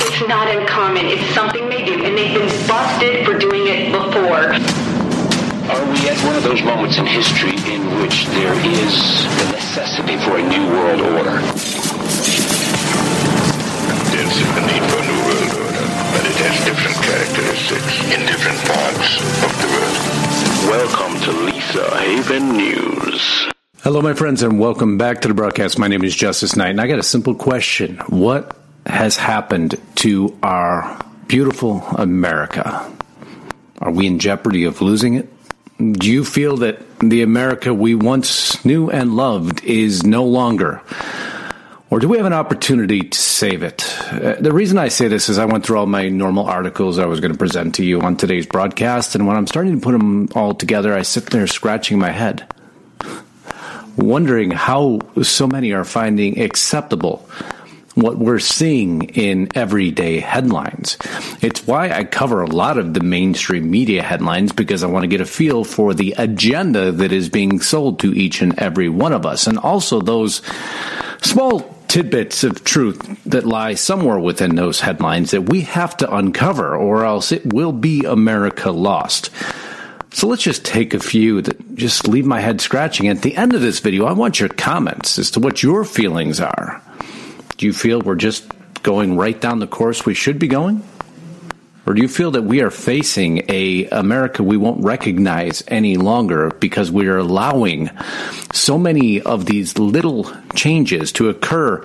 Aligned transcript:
It's 0.00 0.28
not 0.28 0.48
uncommon. 0.48 1.06
It's 1.06 1.34
something 1.34 1.68
they 1.68 1.84
do, 1.84 2.04
and 2.04 2.16
they've 2.16 2.34
been 2.34 2.48
busted 2.66 3.26
for 3.26 3.38
doing 3.38 3.66
it 3.66 3.92
before. 3.92 4.54
Are 5.68 5.84
we 5.92 6.08
at 6.08 6.16
one 6.24 6.36
of 6.36 6.42
those 6.42 6.62
moments 6.62 6.98
in 6.98 7.06
history 7.06 7.56
in 7.70 7.82
which 8.00 8.26
there 8.26 8.54
is 8.54 8.94
the 9.38 9.52
necessity 9.52 10.16
for 10.18 10.38
a 10.38 10.42
new 10.42 10.64
world 10.70 11.00
order? 11.00 11.38
There's 14.10 14.38
a 14.38 14.62
need 14.70 14.84
for 14.86 14.98
a 14.98 15.06
new 15.06 15.20
world 15.28 15.52
order, 15.66 15.84
but 16.14 16.22
it 16.26 16.36
has 16.46 16.56
different 16.64 16.98
characteristics 17.02 17.94
in 18.14 18.20
different 18.26 18.58
parts 18.70 19.20
of 19.44 19.52
the 19.60 19.68
world. 19.74 19.98
Welcome 20.72 21.20
to 21.22 21.32
Lisa 21.44 21.84
Haven 21.98 22.56
News. 22.56 23.48
Hello, 23.82 24.02
my 24.02 24.12
friends, 24.12 24.42
and 24.42 24.58
welcome 24.58 24.98
back 24.98 25.20
to 25.22 25.28
the 25.28 25.34
broadcast. 25.34 25.78
My 25.78 25.88
name 25.88 26.02
is 26.02 26.14
Justice 26.14 26.56
Knight, 26.56 26.70
and 26.70 26.80
I 26.80 26.86
got 26.88 26.98
a 26.98 27.02
simple 27.02 27.34
question. 27.34 27.96
What 28.08 28.57
has 28.88 29.16
happened 29.16 29.80
to 29.96 30.36
our 30.42 31.00
beautiful 31.26 31.82
America? 31.96 32.90
Are 33.80 33.90
we 33.90 34.06
in 34.06 34.18
jeopardy 34.18 34.64
of 34.64 34.80
losing 34.80 35.14
it? 35.14 35.32
Do 35.78 36.10
you 36.10 36.24
feel 36.24 36.56
that 36.58 36.80
the 36.98 37.22
America 37.22 37.72
we 37.72 37.94
once 37.94 38.64
knew 38.64 38.90
and 38.90 39.14
loved 39.14 39.62
is 39.62 40.04
no 40.04 40.24
longer? 40.24 40.82
Or 41.90 42.00
do 42.00 42.08
we 42.08 42.16
have 42.18 42.26
an 42.26 42.32
opportunity 42.32 43.02
to 43.02 43.18
save 43.18 43.62
it? 43.62 43.84
Uh, 44.12 44.34
the 44.40 44.52
reason 44.52 44.76
I 44.76 44.88
say 44.88 45.08
this 45.08 45.28
is 45.28 45.38
I 45.38 45.46
went 45.46 45.64
through 45.64 45.78
all 45.78 45.86
my 45.86 46.08
normal 46.08 46.46
articles 46.46 46.98
I 46.98 47.06
was 47.06 47.20
going 47.20 47.32
to 47.32 47.38
present 47.38 47.76
to 47.76 47.84
you 47.84 48.00
on 48.00 48.16
today's 48.16 48.46
broadcast, 48.46 49.14
and 49.14 49.26
when 49.26 49.36
I'm 49.36 49.46
starting 49.46 49.74
to 49.74 49.80
put 49.80 49.92
them 49.92 50.28
all 50.34 50.54
together, 50.54 50.92
I 50.92 51.02
sit 51.02 51.26
there 51.26 51.46
scratching 51.46 51.98
my 51.98 52.10
head, 52.10 52.46
wondering 53.96 54.50
how 54.50 55.00
so 55.22 55.46
many 55.46 55.72
are 55.72 55.84
finding 55.84 56.40
acceptable 56.40 57.26
what 58.00 58.18
we're 58.18 58.38
seeing 58.38 59.02
in 59.10 59.48
everyday 59.54 60.20
headlines. 60.20 60.96
It's 61.40 61.66
why 61.66 61.90
I 61.90 62.04
cover 62.04 62.42
a 62.42 62.46
lot 62.46 62.78
of 62.78 62.94
the 62.94 63.00
mainstream 63.00 63.70
media 63.70 64.02
headlines 64.02 64.52
because 64.52 64.82
I 64.82 64.88
want 64.88 65.04
to 65.04 65.08
get 65.08 65.20
a 65.20 65.26
feel 65.26 65.64
for 65.64 65.94
the 65.94 66.14
agenda 66.18 66.92
that 66.92 67.12
is 67.12 67.28
being 67.28 67.60
sold 67.60 68.00
to 68.00 68.12
each 68.14 68.42
and 68.42 68.58
every 68.58 68.88
one 68.88 69.12
of 69.12 69.26
us, 69.26 69.46
and 69.46 69.58
also 69.58 70.00
those 70.00 70.42
small 71.22 71.74
tidbits 71.88 72.44
of 72.44 72.64
truth 72.64 73.00
that 73.24 73.46
lie 73.46 73.74
somewhere 73.74 74.18
within 74.18 74.54
those 74.54 74.80
headlines 74.80 75.30
that 75.30 75.48
we 75.48 75.62
have 75.62 75.96
to 75.96 76.14
uncover, 76.14 76.76
or 76.76 77.04
else 77.04 77.32
it 77.32 77.52
will 77.52 77.72
be 77.72 78.04
America 78.04 78.70
lost. 78.70 79.30
So 80.10 80.26
let's 80.26 80.42
just 80.42 80.64
take 80.64 80.94
a 80.94 81.00
few 81.00 81.42
that 81.42 81.74
just 81.74 82.08
leave 82.08 82.26
my 82.26 82.40
head 82.40 82.60
scratching. 82.60 83.08
At 83.08 83.22
the 83.22 83.36
end 83.36 83.54
of 83.54 83.60
this 83.60 83.80
video, 83.80 84.06
I 84.06 84.12
want 84.12 84.40
your 84.40 84.48
comments 84.48 85.18
as 85.18 85.30
to 85.32 85.40
what 85.40 85.62
your 85.62 85.84
feelings 85.84 86.40
are. 86.40 86.82
Do 87.58 87.66
you 87.66 87.72
feel 87.72 88.00
we're 88.00 88.14
just 88.14 88.46
going 88.84 89.16
right 89.16 89.38
down 89.38 89.58
the 89.58 89.66
course 89.66 90.06
we 90.06 90.14
should 90.14 90.38
be 90.38 90.46
going? 90.46 90.82
Or 91.86 91.94
do 91.94 92.00
you 92.00 92.06
feel 92.06 92.30
that 92.32 92.42
we 92.42 92.60
are 92.60 92.70
facing 92.70 93.44
a 93.48 93.86
America 93.86 94.44
we 94.44 94.56
won't 94.56 94.84
recognize 94.84 95.64
any 95.66 95.96
longer 95.96 96.50
because 96.50 96.92
we 96.92 97.08
are 97.08 97.18
allowing 97.18 97.90
so 98.52 98.78
many 98.78 99.20
of 99.20 99.46
these 99.46 99.76
little 99.76 100.30
changes 100.54 101.10
to 101.12 101.30
occur 101.30 101.84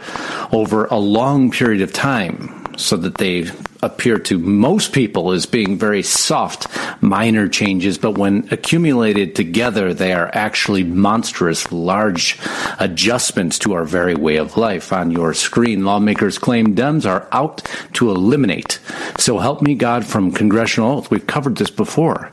over 0.51 0.85
a 0.85 0.97
long 0.97 1.49
period 1.49 1.81
of 1.81 1.91
time 1.91 2.62
so 2.77 2.97
that 2.97 3.17
they 3.17 3.45
appear 3.81 4.17
to 4.17 4.37
most 4.37 4.93
people 4.93 5.31
as 5.31 5.45
being 5.45 5.77
very 5.77 6.01
soft, 6.01 6.67
minor 7.01 7.47
changes, 7.47 7.97
but 7.97 8.17
when 8.17 8.47
accumulated 8.51 9.35
together, 9.35 9.93
they 9.93 10.13
are 10.13 10.29
actually 10.33 10.83
monstrous, 10.83 11.71
large 11.71 12.39
adjustments 12.79 13.59
to 13.59 13.73
our 13.73 13.83
very 13.83 14.15
way 14.15 14.37
of 14.37 14.57
life. 14.57 14.93
On 14.93 15.11
your 15.11 15.33
screen, 15.33 15.85
lawmakers 15.85 16.37
claim 16.37 16.75
Dems 16.75 17.05
are 17.05 17.27
out 17.31 17.69
to 17.93 18.09
eliminate. 18.09 18.79
So 19.17 19.39
help 19.39 19.61
me 19.61 19.75
God 19.75 20.05
from 20.05 20.31
congressional 20.31 20.97
oath. 20.97 21.11
We've 21.11 21.27
covered 21.27 21.57
this 21.57 21.71
before. 21.71 22.31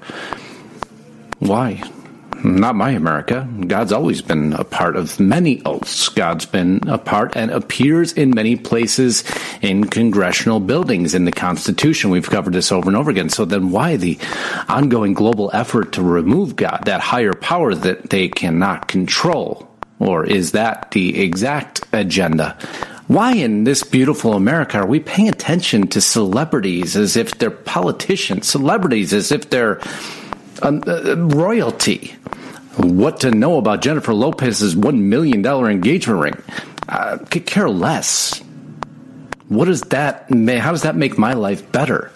Why? 1.41 1.83
Not 2.45 2.75
my 2.75 2.91
America. 2.91 3.49
God's 3.67 3.93
always 3.93 4.23
been 4.23 4.53
a 4.53 4.65
part 4.65 4.97
of 4.97 5.19
many 5.21 5.63
oaths. 5.65 6.09
God's 6.09 6.47
been 6.47 6.89
a 6.89 6.99
part 6.99 7.37
and 7.37 7.51
appears 7.51 8.13
in 8.13 8.31
many 8.31 8.57
places 8.57 9.25
in 9.63 9.85
congressional 9.85 10.61
buildings 10.61 11.15
in 11.15 11.25
the 11.25 11.33
Constitution. 11.33 12.11
We've 12.11 12.29
covered 12.29 12.55
this 12.55 12.73
over 12.73 12.89
and 12.89 12.97
over 12.97 13.11
again. 13.11 13.29
So 13.29 13.45
then 13.45 13.71
why 13.71 13.97
the 13.97 14.19
ongoing 14.69 15.15
global 15.15 15.51
effort 15.53 15.93
to 15.93 16.03
remove 16.03 16.57
God, 16.57 16.83
that 16.87 17.01
higher 17.01 17.33
power 17.33 17.75
that 17.75 18.11
they 18.11 18.29
cannot 18.29 18.89
control? 18.89 19.69
Or 19.99 20.25
is 20.25 20.53
that 20.53 20.91
the 20.93 21.23
exact 21.23 21.83
agenda? 21.93 22.57
Why 23.07 23.33
in 23.33 23.65
this 23.65 23.83
beautiful 23.83 24.35
America 24.35 24.79
are 24.79 24.87
we 24.87 25.01
paying 25.01 25.29
attention 25.29 25.89
to 25.89 26.01
celebrities 26.01 26.95
as 26.95 27.17
if 27.17 27.37
they're 27.39 27.51
politicians, 27.51 28.49
celebrities 28.49 29.13
as 29.13 29.33
if 29.33 29.51
they're 29.51 29.81
um, 30.63 30.83
uh, 30.87 31.17
royalty. 31.17 32.15
What 32.77 33.21
to 33.21 33.31
know 33.31 33.59
about 33.59 33.83
Jennifer 33.83 34.15
Lopez's 34.15 34.75
$1 34.75 34.99
million 35.01 35.45
engagement 35.45 36.21
ring? 36.21 36.43
Uh, 36.89 37.19
could 37.31 37.47
care 37.47 37.69
less. 37.69 38.39
What 39.49 39.65
does 39.65 39.83
that 39.83 40.27
how 40.31 40.71
does 40.71 40.83
that 40.83 40.97
make 40.97 41.19
my 41.19 41.35
life 41.35 41.71
better? 41.73 42.13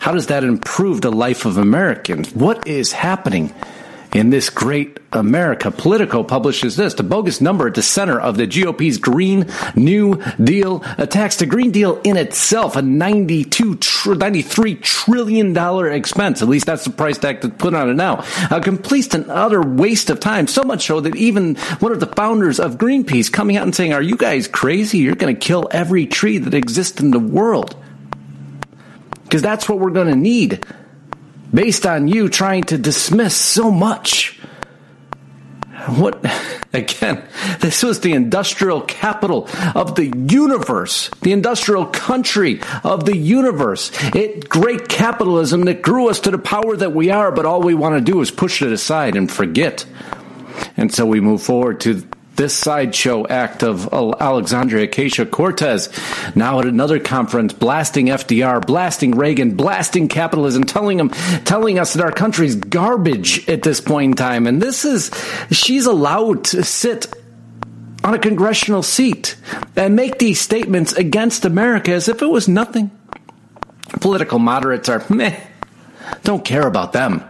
How 0.00 0.12
does 0.12 0.28
that 0.28 0.44
improve 0.44 1.02
the 1.02 1.12
life 1.12 1.44
of 1.44 1.58
Americans? 1.58 2.34
What 2.34 2.66
is 2.66 2.90
happening 2.90 3.54
in 4.14 4.30
this 4.30 4.50
great 4.50 4.98
America. 5.12 5.70
Politico 5.70 6.22
publishes 6.22 6.76
this. 6.76 6.94
The 6.94 7.02
bogus 7.02 7.40
number 7.40 7.66
at 7.68 7.74
the 7.74 7.82
center 7.82 8.20
of 8.20 8.36
the 8.36 8.46
GOP's 8.46 8.98
Green 8.98 9.46
New 9.74 10.20
Deal 10.42 10.82
attacks 10.98 11.36
the 11.36 11.46
Green 11.46 11.70
Deal 11.70 12.00
in 12.02 12.16
itself, 12.16 12.76
a 12.76 12.82
92 12.82 13.76
tr- 13.76 14.12
$93 14.12 14.82
trillion 14.82 15.56
expense. 15.92 16.42
At 16.42 16.48
least 16.48 16.66
that's 16.66 16.84
the 16.84 16.90
price 16.90 17.18
tag 17.18 17.40
that's 17.40 17.54
put 17.56 17.74
on 17.74 17.90
it 17.90 17.94
now. 17.94 18.24
A 18.50 18.60
complete 18.60 19.14
and 19.14 19.30
utter 19.30 19.62
waste 19.62 20.10
of 20.10 20.20
time. 20.20 20.46
So 20.46 20.62
much 20.62 20.86
so 20.86 21.00
that 21.00 21.16
even 21.16 21.56
one 21.78 21.92
of 21.92 22.00
the 22.00 22.06
founders 22.06 22.60
of 22.60 22.76
Greenpeace 22.76 23.32
coming 23.32 23.56
out 23.56 23.64
and 23.64 23.74
saying, 23.74 23.92
Are 23.92 24.02
you 24.02 24.16
guys 24.16 24.46
crazy? 24.46 24.98
You're 24.98 25.14
going 25.14 25.34
to 25.34 25.40
kill 25.40 25.68
every 25.70 26.06
tree 26.06 26.38
that 26.38 26.54
exists 26.54 27.00
in 27.00 27.12
the 27.12 27.18
world. 27.18 27.76
Because 29.24 29.42
that's 29.42 29.68
what 29.68 29.78
we're 29.78 29.90
going 29.90 30.08
to 30.08 30.16
need 30.16 30.64
based 31.52 31.86
on 31.86 32.08
you 32.08 32.28
trying 32.28 32.64
to 32.64 32.78
dismiss 32.78 33.36
so 33.36 33.70
much. 33.70 34.38
What, 35.88 36.24
again, 36.72 37.24
this 37.60 37.82
was 37.82 38.00
the 38.00 38.12
industrial 38.12 38.82
capital 38.82 39.48
of 39.74 39.94
the 39.94 40.06
universe, 40.06 41.10
the 41.22 41.32
industrial 41.32 41.86
country 41.86 42.60
of 42.84 43.04
the 43.04 43.16
universe. 43.16 43.90
It, 44.14 44.48
great 44.48 44.88
capitalism 44.88 45.64
that 45.64 45.82
grew 45.82 46.08
us 46.08 46.20
to 46.20 46.30
the 46.30 46.38
power 46.38 46.76
that 46.76 46.92
we 46.92 47.10
are, 47.10 47.32
but 47.32 47.46
all 47.46 47.62
we 47.62 47.74
want 47.74 47.94
to 47.96 48.12
do 48.12 48.20
is 48.20 48.30
push 48.30 48.62
it 48.62 48.72
aside 48.72 49.16
and 49.16 49.30
forget. 49.30 49.86
And 50.76 50.92
so 50.92 51.06
we 51.06 51.20
move 51.20 51.42
forward 51.42 51.80
to 51.80 52.06
this 52.40 52.54
sideshow 52.54 53.26
act 53.26 53.62
of 53.62 53.92
Alexandria 53.92 54.88
Ocasio 54.88 55.30
Cortez, 55.30 55.90
now 56.34 56.58
at 56.58 56.64
another 56.64 56.98
conference, 56.98 57.52
blasting 57.52 58.06
FDR, 58.06 58.66
blasting 58.66 59.10
Reagan, 59.10 59.56
blasting 59.56 60.08
capitalism, 60.08 60.64
telling 60.64 60.96
them, 60.96 61.10
telling 61.44 61.78
us 61.78 61.92
that 61.92 62.02
our 62.02 62.12
country's 62.12 62.54
garbage 62.54 63.46
at 63.46 63.62
this 63.62 63.82
point 63.82 64.12
in 64.12 64.16
time. 64.16 64.46
And 64.46 64.62
this 64.62 64.86
is, 64.86 65.10
she's 65.50 65.84
allowed 65.84 66.44
to 66.44 66.64
sit 66.64 67.14
on 68.02 68.14
a 68.14 68.18
congressional 68.18 68.82
seat 68.82 69.36
and 69.76 69.94
make 69.94 70.18
these 70.18 70.40
statements 70.40 70.94
against 70.94 71.44
America 71.44 71.92
as 71.92 72.08
if 72.08 72.22
it 72.22 72.26
was 72.26 72.48
nothing. 72.48 72.90
Political 74.00 74.38
moderates 74.38 74.88
are 74.88 75.04
meh, 75.10 75.38
don't 76.22 76.42
care 76.42 76.66
about 76.66 76.94
them. 76.94 77.22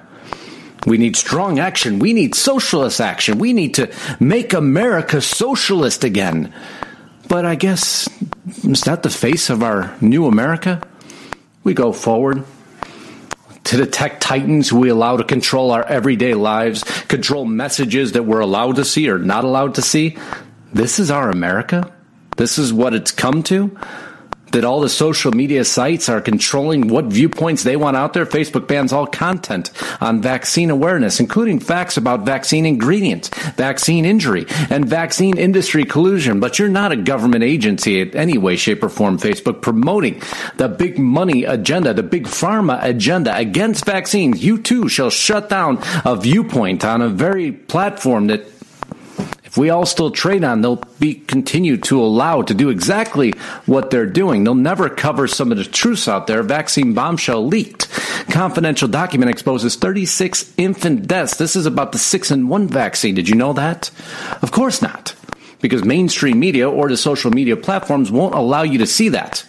We 0.87 0.99
need 0.99 1.17
strong 1.17 1.59
action. 1.59 1.99
We 1.99 2.12
need 2.12 2.35
socialist 2.35 3.00
action. 3.00 3.38
We 3.38 3.53
need 3.53 3.75
to 3.75 3.93
make 4.19 4.53
America 4.53 5.21
socialist 5.21 6.05
again. 6.05 6.53
But 7.29 7.44
I 7.44 7.55
guess, 7.55 8.09
is 8.65 8.82
that 8.82 9.03
the 9.03 9.11
face 9.11 9.50
of 9.50 9.62
our 9.62 9.94
new 10.00 10.27
America? 10.27 10.82
We 11.62 11.75
go 11.75 11.93
forward 11.93 12.44
to 13.65 13.77
the 13.77 13.87
tech 13.87 14.21
titans 14.21 14.71
who 14.71 14.81
we 14.81 14.88
allow 14.88 15.17
to 15.17 15.25
control 15.25 15.71
our 15.71 15.85
everyday 15.85 16.35
lives, 16.35 16.83
control 17.05 17.44
messages 17.44 18.12
that 18.12 18.25
we're 18.25 18.41
allowed 18.41 18.76
to 18.76 18.85
see 18.85 19.09
or 19.09 19.19
not 19.19 19.44
allowed 19.44 19.76
to 19.76 19.83
see. 19.83 20.17
This 20.73 20.99
is 20.99 21.11
our 21.11 21.31
America? 21.31 21.93
This 22.37 22.59
is 22.59 22.73
what 22.73 22.94
it's 22.94 23.12
come 23.12 23.43
to? 23.44 23.79
That 24.52 24.64
all 24.64 24.81
the 24.81 24.88
social 24.88 25.32
media 25.32 25.64
sites 25.64 26.08
are 26.08 26.20
controlling 26.20 26.88
what 26.88 27.06
viewpoints 27.06 27.62
they 27.62 27.76
want 27.76 27.97
out 27.97 28.12
there. 28.12 28.26
Facebook 28.26 28.67
bans 28.67 28.93
all 28.93 29.06
content 29.06 29.70
on 30.00 30.20
vaccine 30.20 30.70
awareness, 30.70 31.20
including 31.20 31.61
facts 31.61 31.97
about 31.97 32.25
vaccine 32.25 32.67
ingredients, 32.67 33.29
vaccine 33.55 34.05
injury, 34.05 34.47
and 34.70 34.85
vaccine 34.87 35.38
industry 35.38 35.85
collusion. 35.85 36.41
But 36.41 36.58
you're 36.58 36.69
not 36.69 36.93
a 36.93 36.97
government 36.97 37.44
agency 37.44 38.00
in 38.00 38.17
any 38.17 38.38
way, 38.38 38.56
shape, 38.56 38.82
or 38.82 38.88
form, 38.88 39.19
Facebook, 39.19 39.62
promoting 39.62 40.20
the 40.56 40.69
big 40.69 40.99
money 40.99 41.44
agenda, 41.44 41.94
the 41.94 42.02
big 42.02 42.25
pharma 42.25 42.82
agenda 42.82 43.37
against 43.37 43.85
vaccines. 43.85 44.44
You 44.44 44.58
too 44.58 44.88
shall 44.88 45.11
shut 45.11 45.49
down 45.49 45.79
a 46.05 46.17
viewpoint 46.17 46.85
on 46.85 47.02
a 47.02 47.08
very 47.08 47.52
platform 47.52 48.29
that 48.29 48.44
if 49.50 49.56
we 49.56 49.70
all 49.70 49.85
still 49.85 50.12
trade 50.12 50.44
on, 50.44 50.61
they'll 50.61 50.76
be 51.00 51.14
continued 51.14 51.82
to 51.85 52.00
allow 52.00 52.43
to 52.43 52.55
do 52.55 52.69
exactly 52.69 53.32
what 53.67 53.91
they're 53.91 54.06
doing. 54.06 54.44
They'll 54.44 54.55
never 54.55 54.88
cover 54.88 55.26
some 55.26 55.50
of 55.50 55.58
the 55.58 55.64
truths 55.64 56.06
out 56.06 56.29
there. 56.29 56.44
Vaccine 56.44 56.94
bombshell 56.94 57.44
leaked. 57.44 57.88
Confidential 58.31 58.87
document 58.87 59.29
exposes 59.29 59.75
36 59.75 60.55
infant 60.56 61.08
deaths. 61.08 61.37
This 61.37 61.56
is 61.56 61.67
about 61.67 61.91
the 61.91 61.99
six 61.99 62.31
in 62.31 62.47
one 62.47 62.69
vaccine. 62.69 63.17
Did 63.17 63.29
you 63.29 63.35
know 63.35 63.52
that? 63.55 63.91
Of 64.41 64.52
course 64.52 64.81
not. 64.81 65.17
Because 65.61 65.85
mainstream 65.85 66.38
media 66.38 66.70
or 66.70 66.88
the 66.88 66.97
social 66.97 67.32
media 67.32 67.56
platforms 67.56 68.12
won't 68.12 68.37
allow 68.37 68.62
you 68.62 68.79
to 68.79 68.87
see 68.87 69.08
that. 69.08 69.44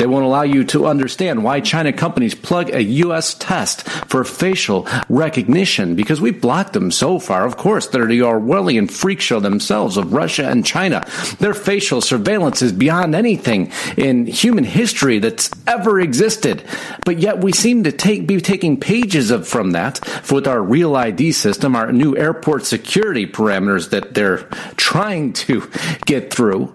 They 0.00 0.06
won't 0.06 0.24
allow 0.24 0.44
you 0.44 0.64
to 0.64 0.86
understand 0.86 1.44
why 1.44 1.60
China 1.60 1.92
companies 1.92 2.34
plug 2.34 2.70
a 2.70 2.82
U.S. 2.82 3.34
test 3.34 3.86
for 4.08 4.24
facial 4.24 4.88
recognition 5.10 5.94
because 5.94 6.22
we 6.22 6.30
blocked 6.30 6.72
them 6.72 6.90
so 6.90 7.18
far. 7.18 7.44
Of 7.44 7.58
course, 7.58 7.86
they're 7.86 8.06
the 8.06 8.20
Orwellian 8.20 8.90
freak 8.90 9.20
show 9.20 9.40
themselves 9.40 9.98
of 9.98 10.14
Russia 10.14 10.48
and 10.48 10.64
China. 10.64 11.06
Their 11.38 11.52
facial 11.52 12.00
surveillance 12.00 12.62
is 12.62 12.72
beyond 12.72 13.14
anything 13.14 13.72
in 13.98 14.24
human 14.24 14.64
history 14.64 15.18
that's 15.18 15.50
ever 15.66 16.00
existed. 16.00 16.64
But 17.04 17.18
yet 17.18 17.44
we 17.44 17.52
seem 17.52 17.84
to 17.84 17.92
take, 17.92 18.26
be 18.26 18.40
taking 18.40 18.80
pages 18.80 19.30
of 19.30 19.46
from 19.46 19.72
that 19.72 20.00
with 20.32 20.48
our 20.48 20.62
real 20.62 20.96
ID 20.96 21.32
system, 21.32 21.76
our 21.76 21.92
new 21.92 22.16
airport 22.16 22.64
security 22.64 23.26
parameters 23.26 23.90
that 23.90 24.14
they're 24.14 24.48
trying 24.78 25.34
to 25.34 25.70
get 26.06 26.32
through. 26.32 26.72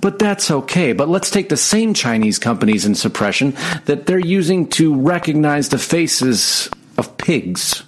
But 0.00 0.18
that's 0.18 0.50
okay. 0.50 0.92
But 0.92 1.08
let's 1.08 1.30
take 1.30 1.48
the 1.48 1.56
same 1.56 1.94
Chinese 1.94 2.38
companies 2.38 2.86
in 2.86 2.94
suppression 2.94 3.54
that 3.84 4.06
they're 4.06 4.18
using 4.18 4.68
to 4.70 4.98
recognize 4.98 5.68
the 5.68 5.78
faces 5.78 6.70
of 6.96 7.16
pigs. 7.18 7.82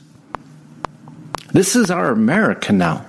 This 1.52 1.76
is 1.76 1.90
our 1.90 2.10
America 2.10 2.72
now. 2.72 3.06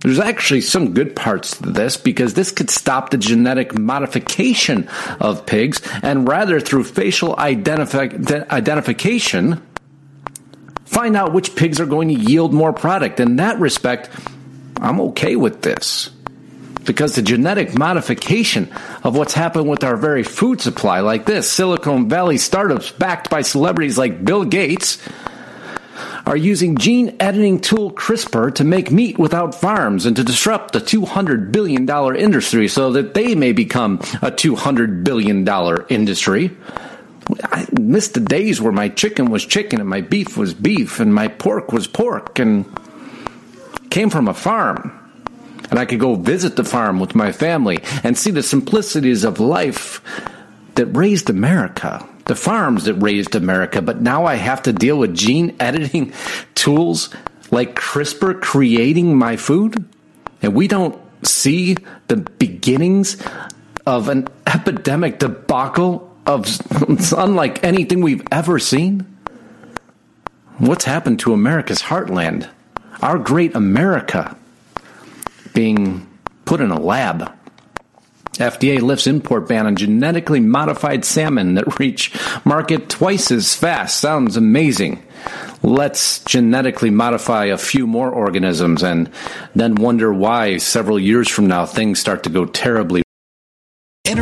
There's 0.00 0.18
actually 0.18 0.60
some 0.60 0.92
good 0.92 1.16
parts 1.16 1.56
to 1.58 1.70
this 1.70 1.96
because 1.96 2.34
this 2.34 2.52
could 2.52 2.68
stop 2.68 3.08
the 3.08 3.16
genetic 3.16 3.78
modification 3.78 4.86
of 5.18 5.46
pigs 5.46 5.80
and 6.02 6.28
rather 6.28 6.60
through 6.60 6.84
facial 6.84 7.34
identifi- 7.36 8.50
identification 8.50 9.66
find 10.84 11.16
out 11.16 11.32
which 11.32 11.56
pigs 11.56 11.80
are 11.80 11.86
going 11.86 12.08
to 12.08 12.14
yield 12.14 12.52
more 12.52 12.74
product. 12.74 13.18
In 13.18 13.36
that 13.36 13.58
respect, 13.58 14.10
I'm 14.78 15.00
okay 15.00 15.36
with 15.36 15.62
this 15.62 16.10
because 16.84 17.14
the 17.14 17.22
genetic 17.22 17.76
modification 17.76 18.70
of 19.02 19.16
what's 19.16 19.34
happened 19.34 19.68
with 19.68 19.84
our 19.84 19.96
very 19.96 20.22
food 20.22 20.60
supply, 20.60 21.00
like 21.00 21.26
this 21.26 21.50
Silicon 21.50 22.08
Valley 22.08 22.38
startups 22.38 22.90
backed 22.92 23.30
by 23.30 23.42
celebrities 23.42 23.98
like 23.98 24.24
Bill 24.24 24.44
Gates, 24.44 24.98
are 26.26 26.36
using 26.36 26.76
gene 26.76 27.16
editing 27.20 27.60
tool 27.60 27.92
CRISPR 27.92 28.54
to 28.54 28.64
make 28.64 28.90
meat 28.90 29.18
without 29.18 29.54
farms 29.54 30.06
and 30.06 30.16
to 30.16 30.24
disrupt 30.24 30.72
the 30.72 30.80
$200 30.80 31.52
billion 31.52 31.88
industry 32.16 32.66
so 32.66 32.92
that 32.92 33.14
they 33.14 33.34
may 33.34 33.52
become 33.52 33.96
a 34.22 34.30
$200 34.30 35.04
billion 35.04 35.46
industry. 35.88 36.56
I 37.44 37.66
missed 37.78 38.14
the 38.14 38.20
days 38.20 38.60
where 38.60 38.72
my 38.72 38.88
chicken 38.88 39.30
was 39.30 39.44
chicken 39.44 39.80
and 39.80 39.88
my 39.88 40.00
beef 40.00 40.36
was 40.36 40.54
beef 40.54 41.00
and 41.00 41.14
my 41.14 41.28
pork 41.28 41.72
was 41.72 41.86
pork 41.86 42.38
and 42.38 42.64
came 43.90 44.10
from 44.10 44.28
a 44.28 44.34
farm 44.34 45.03
and 45.74 45.80
I 45.80 45.86
could 45.86 45.98
go 45.98 46.14
visit 46.14 46.54
the 46.54 46.62
farm 46.62 47.00
with 47.00 47.16
my 47.16 47.32
family 47.32 47.80
and 48.04 48.16
see 48.16 48.30
the 48.30 48.44
simplicities 48.44 49.24
of 49.24 49.40
life 49.40 50.00
that 50.76 50.86
raised 50.86 51.28
America, 51.28 52.08
the 52.26 52.36
farms 52.36 52.84
that 52.84 52.94
raised 52.94 53.34
America. 53.34 53.82
But 53.82 54.00
now 54.00 54.24
I 54.24 54.36
have 54.36 54.62
to 54.62 54.72
deal 54.72 54.96
with 54.96 55.16
gene 55.16 55.56
editing 55.58 56.12
tools 56.54 57.12
like 57.50 57.74
CRISPR 57.74 58.40
creating 58.40 59.18
my 59.18 59.36
food, 59.36 59.84
and 60.42 60.54
we 60.54 60.68
don't 60.68 60.96
see 61.26 61.76
the 62.06 62.18
beginnings 62.18 63.20
of 63.84 64.08
an 64.08 64.28
epidemic 64.46 65.18
debacle 65.18 66.16
of 66.24 66.46
unlike 67.16 67.64
anything 67.64 68.00
we've 68.00 68.22
ever 68.30 68.60
seen. 68.60 69.00
What's 70.58 70.84
happened 70.84 71.18
to 71.18 71.32
America's 71.32 71.82
heartland? 71.82 72.48
Our 73.02 73.18
great 73.18 73.56
America 73.56 74.36
being 75.54 76.06
put 76.44 76.60
in 76.60 76.70
a 76.70 76.80
lab. 76.80 77.32
FDA 78.34 78.80
lifts 78.82 79.06
import 79.06 79.46
ban 79.48 79.66
on 79.66 79.76
genetically 79.76 80.40
modified 80.40 81.04
salmon 81.04 81.54
that 81.54 81.78
reach 81.78 82.12
market 82.44 82.88
twice 82.88 83.30
as 83.30 83.54
fast. 83.54 84.00
Sounds 84.00 84.36
amazing. 84.36 85.00
Let's 85.62 86.22
genetically 86.24 86.90
modify 86.90 87.46
a 87.46 87.56
few 87.56 87.86
more 87.86 88.10
organisms 88.10 88.82
and 88.82 89.10
then 89.54 89.76
wonder 89.76 90.12
why 90.12 90.58
several 90.58 90.98
years 90.98 91.28
from 91.28 91.46
now 91.46 91.64
things 91.64 92.00
start 92.00 92.24
to 92.24 92.30
go 92.30 92.44
terribly 92.44 93.03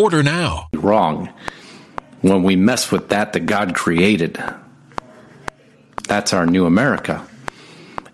Order 0.00 0.22
now. 0.22 0.70
Wrong. 0.72 1.28
When 2.22 2.42
we 2.42 2.56
mess 2.56 2.90
with 2.90 3.10
that 3.10 3.34
that 3.34 3.40
God 3.40 3.74
created. 3.74 4.42
That's 6.08 6.32
our 6.32 6.46
new 6.46 6.64
America. 6.64 7.26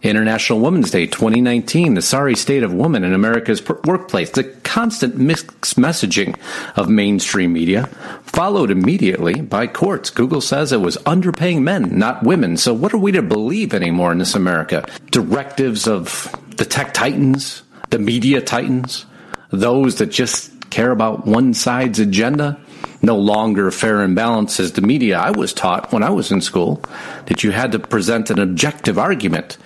International 0.03 0.59
Women's 0.59 0.91
Day 0.91 1.07
2019, 1.07 1.95
the 1.95 2.03
sorry 2.03 2.35
state 2.35 2.65
of 2.65 2.75
women 2.75 3.05
in 3.05 3.15
America's 3.15 3.63
workplace, 3.85 4.31
the 4.31 4.43
constant 4.65 5.17
mixed 5.17 5.77
messaging 5.77 6.37
of 6.75 6.89
mainstream 6.89 7.53
media, 7.53 7.87
followed 8.25 8.73
immediately 8.73 9.41
by 9.41 9.69
courts. 9.69 10.11
Google 10.11 10.41
says 10.41 10.73
it 10.73 10.81
was 10.81 10.97
underpaying 11.07 11.63
men, 11.63 11.97
not 11.97 12.25
women. 12.25 12.57
So 12.57 12.75
what 12.75 12.95
are 12.95 12.99
we 12.99 13.13
to 13.13 13.23
believe 13.23 13.73
anymore 13.73 14.11
in 14.11 14.19
this 14.19 14.35
America? 14.35 14.85
Directives 15.13 15.87
of 15.87 16.35
the 16.57 16.65
tech 16.65 16.95
titans, 16.95 17.63
the 17.91 18.01
media 18.01 18.41
titans, 18.41 19.07
those 19.53 19.99
that 19.99 20.07
just 20.07 20.51
care 20.77 20.91
about 20.91 21.27
one 21.27 21.55
side's 21.55 21.99
agenda. 21.99 22.61
No 23.01 23.17
longer 23.17 23.71
fair 23.71 24.03
and 24.03 24.15
balanced 24.15 24.61
as 24.61 24.73
the 24.73 24.83
media 24.83 25.19
I 25.19 25.31
was 25.31 25.55
taught 25.55 25.91
when 25.91 26.03
I 26.03 26.11
was 26.11 26.31
in 26.31 26.43
school, 26.43 26.83
that 27.27 27.43
you 27.43 27.51
had 27.51 27.73
to 27.73 27.79
present 27.79 28.29
an 28.29 28.39
objective 28.39 28.99
argument. 28.99 29.57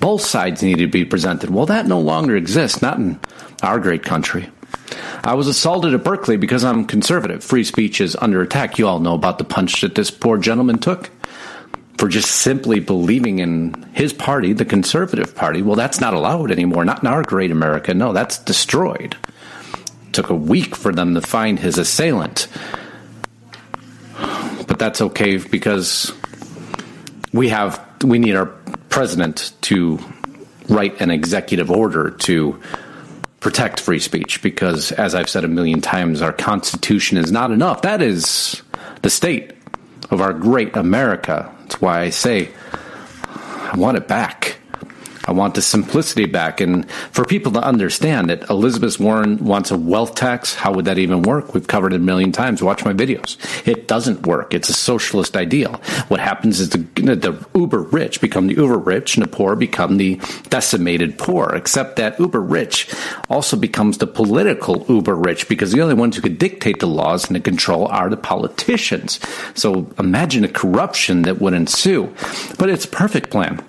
Both 0.00 0.22
sides 0.22 0.64
needed 0.64 0.86
to 0.86 0.90
be 0.90 1.04
presented. 1.04 1.50
Well, 1.50 1.66
that 1.66 1.86
no 1.86 2.00
longer 2.00 2.34
exists, 2.34 2.82
not 2.82 2.98
in 2.98 3.20
our 3.62 3.78
great 3.78 4.02
country. 4.02 4.48
I 5.22 5.34
was 5.34 5.46
assaulted 5.46 5.94
at 5.94 6.02
Berkeley 6.02 6.36
because 6.36 6.64
I'm 6.64 6.84
conservative. 6.84 7.44
Free 7.44 7.62
speech 7.62 8.00
is 8.00 8.16
under 8.16 8.42
attack. 8.42 8.76
You 8.76 8.88
all 8.88 8.98
know 8.98 9.14
about 9.14 9.38
the 9.38 9.44
punch 9.44 9.82
that 9.82 9.94
this 9.94 10.10
poor 10.10 10.36
gentleman 10.36 10.78
took 10.78 11.10
for 11.96 12.08
just 12.08 12.30
simply 12.30 12.80
believing 12.80 13.38
in 13.38 13.72
his 13.94 14.12
party, 14.12 14.52
the 14.52 14.64
conservative 14.64 15.32
party. 15.32 15.62
Well, 15.62 15.76
that's 15.76 16.00
not 16.00 16.14
allowed 16.14 16.50
anymore. 16.50 16.84
Not 16.84 17.02
in 17.02 17.08
our 17.08 17.22
great 17.22 17.52
America. 17.52 17.94
No, 17.94 18.12
that's 18.12 18.38
destroyed. 18.38 19.16
Took 20.16 20.30
a 20.30 20.34
week 20.34 20.74
for 20.74 20.92
them 20.92 21.14
to 21.14 21.20
find 21.20 21.58
his 21.58 21.76
assailant. 21.76 22.48
But 24.66 24.78
that's 24.78 25.02
okay 25.02 25.36
because 25.36 26.12
we 27.32 27.50
have 27.50 27.80
we 28.02 28.18
need 28.18 28.34
our 28.34 28.46
president 28.88 29.52
to 29.60 29.98
write 30.68 31.00
an 31.02 31.10
executive 31.10 31.70
order 31.70 32.10
to 32.10 32.60
protect 33.40 33.78
free 33.78 33.98
speech 33.98 34.42
because 34.42 34.90
as 34.92 35.14
I've 35.14 35.28
said 35.28 35.44
a 35.44 35.48
million 35.48 35.82
times 35.82 36.22
our 36.22 36.32
constitution 36.32 37.18
is 37.18 37.30
not 37.30 37.50
enough. 37.52 37.82
That 37.82 38.00
is 38.00 38.62
the 39.02 39.10
state 39.10 39.52
of 40.10 40.22
our 40.22 40.32
great 40.32 40.74
America. 40.76 41.52
That's 41.60 41.80
why 41.80 42.00
I 42.00 42.10
say 42.10 42.50
I 43.24 43.76
want 43.76 43.98
it 43.98 44.08
back. 44.08 44.56
I 45.26 45.32
want 45.32 45.54
the 45.54 45.62
simplicity 45.62 46.26
back. 46.26 46.60
And 46.60 46.88
for 46.90 47.24
people 47.24 47.52
to 47.52 47.62
understand 47.62 48.30
that 48.30 48.48
Elizabeth 48.48 49.00
Warren 49.00 49.44
wants 49.44 49.70
a 49.70 49.78
wealth 49.78 50.14
tax, 50.14 50.54
how 50.54 50.72
would 50.72 50.84
that 50.84 50.98
even 50.98 51.22
work? 51.22 51.54
We've 51.54 51.66
covered 51.66 51.92
it 51.92 51.96
a 51.96 52.00
million 52.00 52.32
times. 52.32 52.62
Watch 52.62 52.84
my 52.84 52.92
videos. 52.92 53.36
It 53.66 53.88
doesn't 53.88 54.26
work. 54.26 54.54
It's 54.54 54.68
a 54.68 54.74
socialist 54.74 55.36
ideal. 55.36 55.74
What 56.08 56.20
happens 56.20 56.60
is 56.60 56.70
the, 56.70 56.78
the 56.78 57.46
uber 57.54 57.82
rich 57.82 58.20
become 58.20 58.46
the 58.46 58.54
uber 58.54 58.78
rich 58.78 59.16
and 59.16 59.24
the 59.24 59.28
poor 59.28 59.56
become 59.56 59.96
the 59.96 60.20
decimated 60.48 61.18
poor, 61.18 61.50
except 61.54 61.96
that 61.96 62.18
uber 62.20 62.40
rich 62.40 62.92
also 63.28 63.56
becomes 63.56 63.98
the 63.98 64.06
political 64.06 64.84
uber 64.88 65.14
rich 65.14 65.48
because 65.48 65.72
the 65.72 65.80
only 65.80 65.94
ones 65.94 66.16
who 66.16 66.22
could 66.22 66.38
dictate 66.38 66.80
the 66.80 66.86
laws 66.86 67.26
and 67.26 67.36
the 67.36 67.40
control 67.40 67.86
are 67.88 68.08
the 68.08 68.16
politicians. 68.16 69.20
So 69.54 69.90
imagine 69.98 70.42
the 70.42 70.48
corruption 70.48 71.22
that 71.22 71.40
would 71.40 71.54
ensue. 71.54 72.14
But 72.58 72.70
it's 72.70 72.84
a 72.84 72.88
perfect 72.88 73.30
plan. 73.30 73.64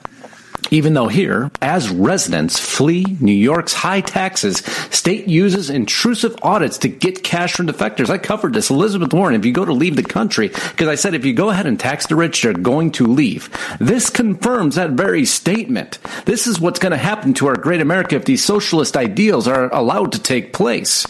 Even 0.69 0.93
though 0.93 1.07
here, 1.07 1.49
as 1.61 1.89
residents 1.89 2.59
flee 2.59 3.05
New 3.21 3.31
York's 3.31 3.73
high 3.73 4.01
taxes, 4.01 4.57
state 4.91 5.27
uses 5.27 5.69
intrusive 5.69 6.35
audits 6.41 6.79
to 6.79 6.89
get 6.89 7.23
cash 7.23 7.53
from 7.53 7.67
defectors. 7.67 8.09
I 8.09 8.17
covered 8.17 8.53
this. 8.53 8.69
Elizabeth 8.69 9.13
Warren, 9.13 9.35
if 9.35 9.45
you 9.45 9.53
go 9.53 9.63
to 9.63 9.71
leave 9.71 9.95
the 9.95 10.03
country, 10.03 10.49
because 10.49 10.87
I 10.87 10.95
said 10.95 11.13
if 11.13 11.25
you 11.25 11.33
go 11.33 11.49
ahead 11.49 11.67
and 11.67 11.79
tax 11.79 12.07
the 12.07 12.15
rich, 12.15 12.41
they're 12.41 12.53
going 12.53 12.91
to 12.93 13.05
leave. 13.07 13.49
This 13.79 14.09
confirms 14.09 14.75
that 14.75 14.91
very 14.91 15.23
statement. 15.25 15.99
This 16.25 16.47
is 16.47 16.59
what's 16.59 16.79
going 16.79 16.91
to 16.91 16.97
happen 16.97 17.33
to 17.35 17.47
our 17.47 17.55
great 17.55 17.81
America 17.81 18.15
if 18.15 18.25
these 18.25 18.43
socialist 18.43 18.97
ideals 18.97 19.47
are 19.47 19.73
allowed 19.73 20.11
to 20.13 20.19
take 20.19 20.53
place. 20.53 21.05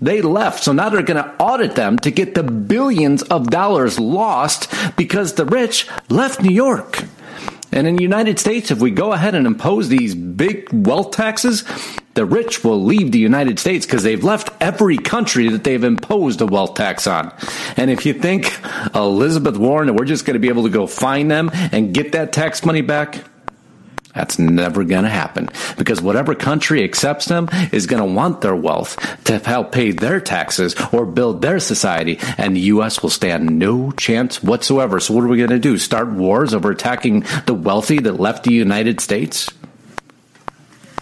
They 0.00 0.22
left, 0.22 0.62
so 0.62 0.72
now 0.72 0.88
they're 0.88 1.02
going 1.02 1.22
to 1.22 1.34
audit 1.40 1.74
them 1.74 1.98
to 2.00 2.10
get 2.10 2.34
the 2.34 2.44
billions 2.44 3.22
of 3.22 3.50
dollars 3.50 3.98
lost 3.98 4.72
because 4.96 5.34
the 5.34 5.46
rich 5.46 5.88
left 6.08 6.42
New 6.42 6.54
York. 6.54 7.04
And 7.72 7.86
in 7.86 7.96
the 7.96 8.02
United 8.02 8.38
States, 8.38 8.70
if 8.70 8.80
we 8.80 8.90
go 8.90 9.12
ahead 9.12 9.34
and 9.34 9.46
impose 9.46 9.88
these 9.88 10.14
big 10.14 10.68
wealth 10.72 11.12
taxes, 11.12 11.64
the 12.14 12.26
rich 12.26 12.64
will 12.64 12.82
leave 12.82 13.12
the 13.12 13.18
United 13.18 13.58
States 13.58 13.86
because 13.86 14.02
they've 14.02 14.22
left 14.22 14.50
every 14.60 14.98
country 14.98 15.48
that 15.50 15.64
they've 15.64 15.84
imposed 15.84 16.40
a 16.40 16.46
wealth 16.46 16.74
tax 16.74 17.06
on. 17.06 17.32
And 17.76 17.90
if 17.90 18.04
you 18.04 18.14
think 18.14 18.52
Elizabeth 18.94 19.56
Warren 19.56 19.94
we're 19.94 20.04
just 20.04 20.24
going 20.24 20.34
to 20.34 20.40
be 20.40 20.48
able 20.48 20.64
to 20.64 20.70
go 20.70 20.86
find 20.86 21.30
them 21.30 21.50
and 21.52 21.94
get 21.94 22.12
that 22.12 22.32
tax 22.32 22.64
money 22.64 22.80
back, 22.82 23.24
that's 24.14 24.38
never 24.38 24.82
going 24.84 25.04
to 25.04 25.10
happen 25.10 25.48
because 25.78 26.02
whatever 26.02 26.34
country 26.34 26.82
accepts 26.82 27.26
them 27.26 27.48
is 27.72 27.86
going 27.86 28.02
to 28.02 28.12
want 28.12 28.40
their 28.40 28.56
wealth 28.56 28.96
to 29.24 29.38
help 29.38 29.72
pay 29.72 29.92
their 29.92 30.20
taxes 30.20 30.74
or 30.92 31.06
build 31.06 31.42
their 31.42 31.60
society, 31.60 32.18
and 32.36 32.56
the 32.56 32.60
U.S. 32.60 33.02
will 33.02 33.10
stand 33.10 33.58
no 33.58 33.92
chance 33.92 34.42
whatsoever. 34.42 34.98
So, 34.98 35.14
what 35.14 35.24
are 35.24 35.28
we 35.28 35.36
going 35.36 35.50
to 35.50 35.58
do? 35.58 35.78
Start 35.78 36.08
wars 36.08 36.54
over 36.54 36.70
attacking 36.70 37.24
the 37.46 37.54
wealthy 37.54 37.98
that 38.00 38.20
left 38.20 38.44
the 38.44 38.52
United 38.52 39.00
States? 39.00 39.48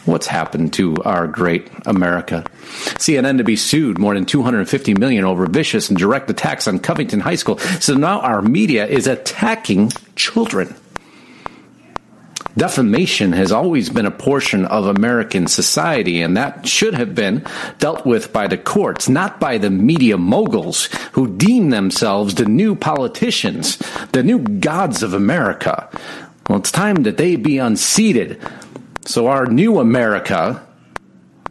What's 0.04 0.26
happened 0.26 0.72
to 0.74 0.96
our 1.04 1.26
great 1.26 1.70
America? 1.84 2.44
CNN 2.96 3.38
to 3.38 3.44
be 3.44 3.56
sued 3.56 3.98
more 3.98 4.14
than 4.14 4.24
250 4.24 4.94
million 4.94 5.24
over 5.24 5.46
vicious 5.46 5.90
and 5.90 5.98
direct 5.98 6.30
attacks 6.30 6.66
on 6.66 6.78
Covington 6.78 7.20
High 7.20 7.34
School. 7.34 7.58
So 7.58 7.94
now 7.94 8.20
our 8.20 8.40
media 8.40 8.86
is 8.86 9.06
attacking 9.06 9.92
children. 10.16 10.74
Defamation 12.56 13.32
has 13.32 13.52
always 13.52 13.90
been 13.90 14.06
a 14.06 14.10
portion 14.10 14.64
of 14.66 14.86
American 14.86 15.46
society, 15.46 16.22
and 16.22 16.36
that 16.36 16.66
should 16.66 16.94
have 16.94 17.14
been 17.14 17.44
dealt 17.78 18.06
with 18.06 18.32
by 18.32 18.46
the 18.46 18.58
courts, 18.58 19.08
not 19.08 19.38
by 19.40 19.58
the 19.58 19.70
media 19.70 20.16
moguls 20.16 20.86
who 21.12 21.36
deem 21.36 21.70
themselves 21.70 22.34
the 22.34 22.46
new 22.46 22.74
politicians, 22.74 23.76
the 24.12 24.22
new 24.22 24.38
gods 24.38 25.02
of 25.02 25.14
America. 25.14 25.88
Well, 26.48 26.58
it's 26.58 26.72
time 26.72 27.02
that 27.02 27.16
they 27.16 27.36
be 27.36 27.58
unseated 27.58 28.40
so 29.08 29.28
our 29.28 29.46
new 29.46 29.78
America, 29.78 30.62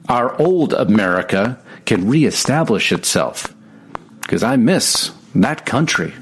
our 0.07 0.39
old 0.39 0.73
America, 0.73 1.57
can 1.87 2.07
reestablish 2.07 2.91
itself. 2.91 3.51
Because 4.21 4.43
I 4.43 4.57
miss 4.57 5.11
that 5.33 5.65
country. 5.65 6.13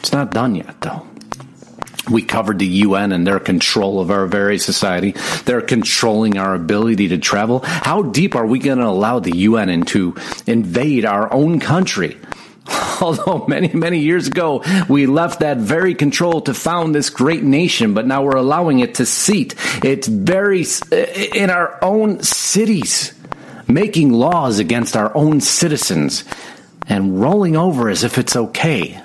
It's 0.00 0.12
not 0.12 0.32
done 0.32 0.54
yet, 0.54 0.78
though. 0.82 1.06
We 2.10 2.22
covered 2.22 2.58
the 2.58 2.66
UN 2.66 3.12
and 3.12 3.26
their 3.26 3.40
control 3.40 4.00
of 4.00 4.10
our 4.10 4.26
very 4.26 4.58
society. 4.58 5.12
They're 5.44 5.62
controlling 5.62 6.38
our 6.38 6.54
ability 6.54 7.08
to 7.08 7.18
travel. 7.18 7.60
How 7.64 8.02
deep 8.02 8.34
are 8.34 8.46
we 8.46 8.58
going 8.58 8.78
to 8.78 8.86
allow 8.86 9.20
the 9.20 9.36
UN 9.36 9.68
into 9.68 10.16
invade 10.46 11.04
our 11.04 11.32
own 11.32 11.60
country? 11.60 12.18
Although 13.00 13.46
many, 13.46 13.68
many 13.68 13.98
years 14.00 14.26
ago, 14.26 14.62
we 14.88 15.06
left 15.06 15.40
that 15.40 15.58
very 15.58 15.94
control 15.94 16.40
to 16.42 16.54
found 16.54 16.94
this 16.94 17.10
great 17.10 17.42
nation, 17.42 17.94
but 17.94 18.06
now 18.06 18.22
we're 18.22 18.36
allowing 18.36 18.80
it 18.80 18.96
to 18.96 19.06
seat. 19.06 19.54
It's 19.82 20.08
very 20.08 20.64
in 21.34 21.50
our 21.50 21.78
own 21.82 22.22
cities, 22.22 23.12
making 23.66 24.12
laws 24.12 24.58
against 24.58 24.96
our 24.96 25.14
own 25.16 25.40
citizens 25.40 26.24
and 26.86 27.20
rolling 27.20 27.56
over 27.56 27.88
as 27.88 28.04
if 28.04 28.18
it's 28.18 28.36
okay. 28.36 29.00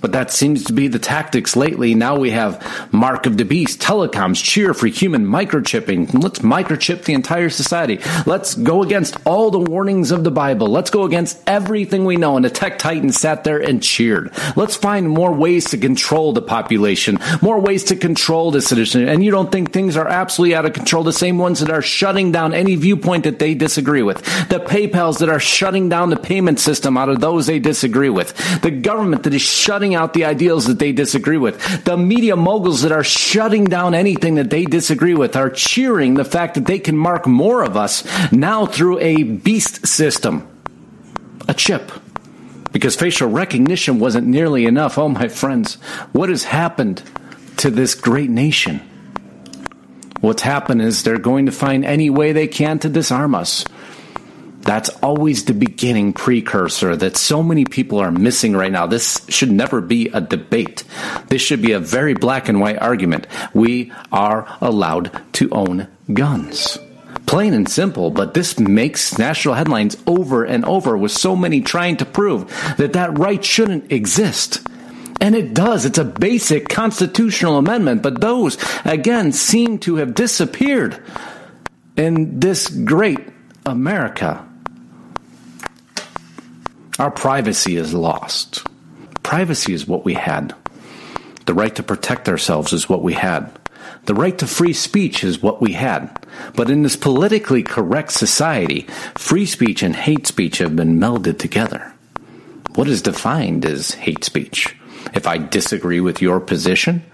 But 0.00 0.12
that 0.12 0.30
seems 0.30 0.64
to 0.64 0.72
be 0.72 0.88
the 0.88 0.98
tactics 0.98 1.56
lately. 1.56 1.94
Now 1.94 2.16
we 2.16 2.30
have 2.30 2.64
Mark 2.92 3.26
of 3.26 3.36
the 3.36 3.44
Beast, 3.44 3.80
telecoms, 3.80 4.42
cheer 4.42 4.72
for 4.72 4.86
human 4.86 5.26
microchipping. 5.26 6.22
Let's 6.22 6.38
microchip 6.38 7.04
the 7.04 7.14
entire 7.14 7.50
society. 7.50 7.98
Let's 8.24 8.54
go 8.54 8.82
against 8.82 9.16
all 9.26 9.50
the 9.50 9.58
warnings 9.58 10.10
of 10.10 10.22
the 10.22 10.30
Bible. 10.30 10.68
Let's 10.68 10.90
go 10.90 11.02
against 11.02 11.42
everything 11.46 12.04
we 12.04 12.16
know. 12.16 12.36
And 12.36 12.44
the 12.44 12.50
tech 12.50 12.78
titans 12.78 13.18
sat 13.18 13.42
there 13.42 13.58
and 13.58 13.82
cheered. 13.82 14.32
Let's 14.54 14.76
find 14.76 15.08
more 15.08 15.32
ways 15.32 15.70
to 15.70 15.78
control 15.78 16.32
the 16.32 16.42
population, 16.42 17.18
more 17.42 17.58
ways 17.58 17.84
to 17.84 17.96
control 17.96 18.50
the 18.50 18.62
citizen. 18.62 19.08
And 19.08 19.24
you 19.24 19.32
don't 19.32 19.50
think 19.50 19.72
things 19.72 19.96
are 19.96 20.08
absolutely 20.08 20.54
out 20.54 20.66
of 20.66 20.74
control? 20.74 21.02
The 21.02 21.12
same 21.12 21.38
ones 21.38 21.60
that 21.60 21.70
are 21.70 21.82
shutting 21.82 22.30
down 22.30 22.54
any 22.54 22.76
viewpoint 22.76 23.24
that 23.24 23.38
they 23.38 23.54
disagree 23.54 24.02
with. 24.02 24.18
The 24.48 24.60
PayPals 24.60 25.18
that 25.18 25.28
are 25.28 25.40
shutting 25.40 25.88
down 25.88 26.10
the 26.10 26.16
payment 26.16 26.60
system 26.60 26.96
out 26.96 27.08
of 27.08 27.20
those 27.20 27.46
they 27.46 27.58
disagree 27.58 28.10
with. 28.10 28.32
The 28.62 28.70
government 28.70 29.24
that 29.24 29.34
is 29.34 29.42
shutting 29.42 29.87
out 29.94 30.14
the 30.14 30.24
ideals 30.24 30.66
that 30.66 30.78
they 30.78 30.92
disagree 30.92 31.36
with. 31.36 31.84
The 31.84 31.96
media 31.96 32.36
moguls 32.36 32.82
that 32.82 32.92
are 32.92 33.04
shutting 33.04 33.64
down 33.64 33.94
anything 33.94 34.36
that 34.36 34.50
they 34.50 34.64
disagree 34.64 35.14
with 35.14 35.36
are 35.36 35.50
cheering 35.50 36.14
the 36.14 36.24
fact 36.24 36.54
that 36.54 36.66
they 36.66 36.78
can 36.78 36.96
mark 36.96 37.26
more 37.26 37.62
of 37.62 37.76
us 37.76 38.04
now 38.32 38.66
through 38.66 38.98
a 39.00 39.22
beast 39.22 39.86
system, 39.86 40.46
a 41.48 41.54
chip. 41.54 41.90
Because 42.72 42.96
facial 42.96 43.30
recognition 43.30 43.98
wasn't 43.98 44.26
nearly 44.26 44.66
enough. 44.66 44.98
Oh, 44.98 45.08
my 45.08 45.28
friends, 45.28 45.76
what 46.12 46.28
has 46.28 46.44
happened 46.44 47.02
to 47.58 47.70
this 47.70 47.94
great 47.94 48.30
nation? 48.30 48.80
What's 50.20 50.42
happened 50.42 50.82
is 50.82 51.02
they're 51.02 51.18
going 51.18 51.46
to 51.46 51.52
find 51.52 51.84
any 51.84 52.10
way 52.10 52.32
they 52.32 52.48
can 52.48 52.78
to 52.80 52.88
disarm 52.88 53.34
us. 53.34 53.64
That's 54.68 54.90
always 55.02 55.46
the 55.46 55.54
beginning 55.54 56.12
precursor 56.12 56.94
that 56.94 57.16
so 57.16 57.42
many 57.42 57.64
people 57.64 58.00
are 58.00 58.10
missing 58.10 58.54
right 58.54 58.70
now. 58.70 58.86
This 58.86 59.18
should 59.30 59.50
never 59.50 59.80
be 59.80 60.08
a 60.08 60.20
debate. 60.20 60.84
This 61.28 61.40
should 61.40 61.62
be 61.62 61.72
a 61.72 61.80
very 61.80 62.12
black 62.12 62.50
and 62.50 62.60
white 62.60 62.76
argument. 62.76 63.28
We 63.54 63.92
are 64.12 64.46
allowed 64.60 65.22
to 65.32 65.48
own 65.52 65.88
guns. 66.12 66.78
Plain 67.24 67.54
and 67.54 67.66
simple, 67.66 68.10
but 68.10 68.34
this 68.34 68.58
makes 68.58 69.16
national 69.18 69.54
headlines 69.54 69.96
over 70.06 70.44
and 70.44 70.66
over 70.66 70.98
with 70.98 71.12
so 71.12 71.34
many 71.34 71.62
trying 71.62 71.96
to 71.96 72.04
prove 72.04 72.48
that 72.76 72.92
that 72.92 73.18
right 73.18 73.42
shouldn't 73.42 73.90
exist. 73.90 74.68
And 75.18 75.34
it 75.34 75.54
does. 75.54 75.86
It's 75.86 75.96
a 75.96 76.04
basic 76.04 76.68
constitutional 76.68 77.56
amendment, 77.56 78.02
but 78.02 78.20
those, 78.20 78.58
again, 78.84 79.32
seem 79.32 79.78
to 79.78 79.96
have 79.96 80.12
disappeared 80.12 81.02
in 81.96 82.38
this 82.38 82.68
great 82.68 83.20
America. 83.64 84.44
Our 86.98 87.12
privacy 87.12 87.76
is 87.76 87.94
lost. 87.94 88.66
Privacy 89.22 89.72
is 89.72 89.86
what 89.86 90.04
we 90.04 90.14
had. 90.14 90.52
The 91.46 91.54
right 91.54 91.74
to 91.76 91.82
protect 91.84 92.28
ourselves 92.28 92.72
is 92.72 92.88
what 92.88 93.02
we 93.02 93.12
had. 93.12 93.56
The 94.06 94.14
right 94.14 94.36
to 94.38 94.46
free 94.48 94.72
speech 94.72 95.22
is 95.22 95.40
what 95.40 95.60
we 95.60 95.74
had. 95.74 96.26
But 96.56 96.70
in 96.70 96.82
this 96.82 96.96
politically 96.96 97.62
correct 97.62 98.12
society, 98.12 98.82
free 99.14 99.46
speech 99.46 99.82
and 99.82 99.94
hate 99.94 100.26
speech 100.26 100.58
have 100.58 100.74
been 100.74 100.98
melded 100.98 101.38
together. 101.38 101.92
What 102.74 102.88
is 102.88 103.00
defined 103.00 103.64
as 103.64 103.92
hate 103.92 104.24
speech? 104.24 104.74
If 105.14 105.26
I 105.26 105.38
disagree 105.38 106.00
with 106.00 106.20
your 106.20 106.40
position, 106.40 107.04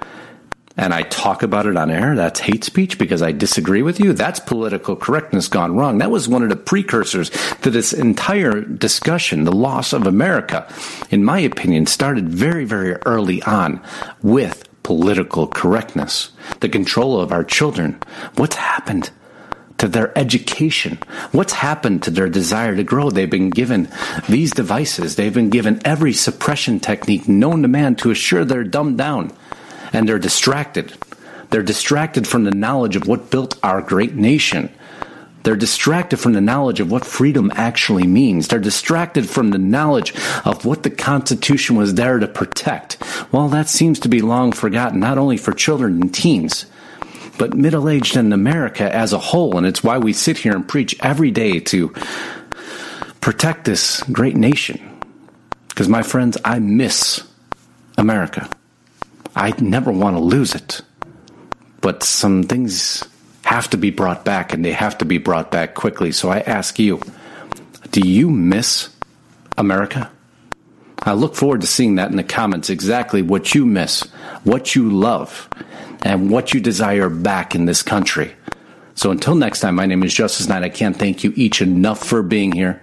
and 0.76 0.92
I 0.92 1.02
talk 1.02 1.44
about 1.44 1.66
it 1.66 1.76
on 1.76 1.90
air, 1.90 2.16
that's 2.16 2.40
hate 2.40 2.64
speech 2.64 2.98
because 2.98 3.22
I 3.22 3.30
disagree 3.30 3.82
with 3.82 4.00
you. 4.00 4.12
That's 4.12 4.40
political 4.40 4.96
correctness 4.96 5.46
gone 5.46 5.76
wrong. 5.76 5.98
That 5.98 6.10
was 6.10 6.28
one 6.28 6.42
of 6.42 6.48
the 6.48 6.56
precursors 6.56 7.30
to 7.62 7.70
this 7.70 7.92
entire 7.92 8.60
discussion. 8.60 9.44
The 9.44 9.52
loss 9.52 9.92
of 9.92 10.06
America, 10.06 10.66
in 11.10 11.22
my 11.22 11.38
opinion, 11.38 11.86
started 11.86 12.28
very, 12.28 12.64
very 12.64 12.94
early 13.06 13.40
on 13.44 13.80
with 14.20 14.68
political 14.82 15.46
correctness, 15.46 16.32
the 16.58 16.68
control 16.68 17.20
of 17.20 17.32
our 17.32 17.44
children. 17.44 18.00
What's 18.36 18.56
happened? 18.56 19.10
to 19.76 19.88
their 19.88 20.16
education? 20.16 20.96
What's 21.32 21.52
happened 21.52 22.04
to 22.04 22.10
their 22.12 22.28
desire 22.28 22.76
to 22.76 22.84
grow? 22.84 23.10
They've 23.10 23.28
been 23.28 23.50
given 23.50 23.90
these 24.28 24.52
devices. 24.52 25.16
They've 25.16 25.34
been 25.34 25.50
given 25.50 25.80
every 25.84 26.12
suppression 26.12 26.78
technique 26.78 27.28
known 27.28 27.62
to 27.62 27.68
man 27.68 27.96
to 27.96 28.12
assure 28.12 28.44
they're 28.44 28.62
dumbed 28.62 28.98
down 28.98 29.32
and 29.94 30.08
they're 30.08 30.18
distracted. 30.18 30.92
They're 31.50 31.62
distracted 31.62 32.26
from 32.26 32.44
the 32.44 32.50
knowledge 32.50 32.96
of 32.96 33.06
what 33.06 33.30
built 33.30 33.58
our 33.62 33.80
great 33.80 34.14
nation. 34.14 34.70
They're 35.44 35.56
distracted 35.56 36.16
from 36.16 36.32
the 36.32 36.40
knowledge 36.40 36.80
of 36.80 36.90
what 36.90 37.04
freedom 37.04 37.52
actually 37.54 38.06
means. 38.06 38.48
They're 38.48 38.58
distracted 38.58 39.28
from 39.28 39.50
the 39.50 39.58
knowledge 39.58 40.14
of 40.44 40.64
what 40.64 40.82
the 40.82 40.90
Constitution 40.90 41.76
was 41.76 41.94
there 41.94 42.18
to 42.18 42.26
protect. 42.26 42.96
Well, 43.30 43.48
that 43.48 43.68
seems 43.68 44.00
to 44.00 44.08
be 44.08 44.20
long 44.20 44.52
forgotten, 44.52 45.00
not 45.00 45.18
only 45.18 45.36
for 45.36 45.52
children 45.52 46.00
and 46.00 46.14
teens, 46.14 46.64
but 47.36 47.54
middle 47.54 47.88
aged 47.88 48.16
in 48.16 48.32
America 48.32 48.92
as 48.92 49.12
a 49.12 49.18
whole. 49.18 49.58
And 49.58 49.66
it's 49.66 49.84
why 49.84 49.98
we 49.98 50.14
sit 50.14 50.38
here 50.38 50.56
and 50.56 50.66
preach 50.66 50.96
every 51.00 51.30
day 51.30 51.60
to 51.60 51.90
protect 53.20 53.64
this 53.64 54.02
great 54.04 54.36
nation. 54.36 54.80
Because, 55.68 55.88
my 55.88 56.02
friends, 56.02 56.38
I 56.44 56.58
miss 56.58 57.22
America. 57.98 58.48
I 59.34 59.52
never 59.60 59.90
want 59.92 60.16
to 60.16 60.20
lose 60.20 60.54
it. 60.54 60.82
But 61.80 62.02
some 62.02 62.44
things 62.44 63.06
have 63.44 63.68
to 63.70 63.76
be 63.76 63.90
brought 63.90 64.24
back 64.24 64.52
and 64.52 64.64
they 64.64 64.72
have 64.72 64.98
to 64.98 65.04
be 65.04 65.18
brought 65.18 65.50
back 65.50 65.74
quickly. 65.74 66.12
So 66.12 66.30
I 66.30 66.40
ask 66.40 66.78
you, 66.78 67.00
do 67.90 68.00
you 68.00 68.30
miss 68.30 68.88
America? 69.58 70.10
I 71.00 71.12
look 71.12 71.34
forward 71.34 71.60
to 71.60 71.66
seeing 71.66 71.96
that 71.96 72.10
in 72.10 72.16
the 72.16 72.24
comments 72.24 72.70
exactly 72.70 73.20
what 73.20 73.54
you 73.54 73.66
miss, 73.66 74.02
what 74.44 74.74
you 74.74 74.90
love, 74.90 75.48
and 76.02 76.30
what 76.30 76.54
you 76.54 76.60
desire 76.60 77.10
back 77.10 77.54
in 77.54 77.66
this 77.66 77.82
country. 77.82 78.34
So 78.94 79.10
until 79.10 79.34
next 79.34 79.60
time, 79.60 79.74
my 79.74 79.86
name 79.86 80.02
is 80.02 80.14
Justice 80.14 80.48
Knight. 80.48 80.62
I 80.62 80.70
can't 80.70 80.96
thank 80.96 81.24
you 81.24 81.32
each 81.36 81.60
enough 81.60 82.02
for 82.02 82.22
being 82.22 82.52
here. 82.52 82.80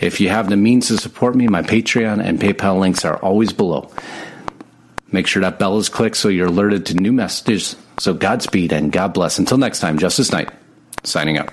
If 0.00 0.20
you 0.20 0.28
have 0.28 0.48
the 0.48 0.56
means 0.56 0.88
to 0.88 0.98
support 0.98 1.34
me, 1.34 1.48
my 1.48 1.62
Patreon 1.62 2.22
and 2.22 2.38
PayPal 2.38 2.78
links 2.78 3.04
are 3.04 3.16
always 3.16 3.52
below. 3.52 3.90
Make 5.12 5.26
sure 5.26 5.42
that 5.42 5.58
bell 5.58 5.78
is 5.78 5.88
clicked 5.88 6.16
so 6.16 6.28
you're 6.28 6.46
alerted 6.46 6.86
to 6.86 6.94
new 6.94 7.12
messages. 7.12 7.76
So 7.98 8.14
Godspeed 8.14 8.72
and 8.72 8.92
God 8.92 9.12
bless. 9.12 9.38
Until 9.38 9.58
next 9.58 9.80
time, 9.80 9.98
Justice 9.98 10.32
Knight, 10.32 10.50
signing 11.04 11.38
out. 11.38 11.52